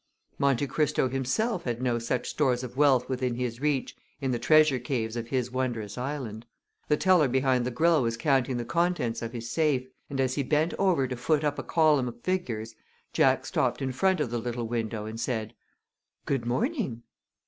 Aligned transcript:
Monte 0.39 0.65
Cristo 0.65 1.07
himself 1.07 1.65
had 1.65 1.79
no 1.79 1.99
such 1.99 2.27
stores 2.27 2.63
of 2.63 2.75
wealth 2.75 3.07
within 3.07 3.35
his 3.35 3.61
reach 3.61 3.95
in 4.19 4.31
the 4.31 4.39
treasure 4.39 4.79
caves 4.79 5.15
of 5.15 5.27
his 5.27 5.51
wondrous 5.51 5.95
island. 5.95 6.47
The 6.87 6.97
teller 6.97 7.27
behind 7.27 7.67
the 7.67 7.69
grill 7.69 8.01
was 8.01 8.17
counting 8.17 8.57
the 8.57 8.65
contents 8.65 9.21
of 9.21 9.31
his 9.31 9.51
safe, 9.51 9.87
and 10.09 10.19
as 10.19 10.33
he 10.33 10.41
bent 10.41 10.73
over 10.79 11.07
to 11.07 11.15
foot 11.15 11.43
up 11.43 11.59
a 11.59 11.63
column 11.63 12.07
of 12.07 12.19
figures 12.23 12.73
Jack 13.13 13.45
stopped 13.45 13.79
in 13.79 13.91
front 13.91 14.19
of 14.19 14.31
the 14.31 14.39
little 14.39 14.67
window 14.67 15.05
and 15.05 15.19
said: 15.19 15.53
"Good 16.25 16.47
morning!" 16.47 17.03